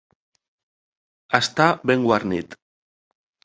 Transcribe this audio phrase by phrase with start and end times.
[1.41, 2.61] Estar ben guarnit.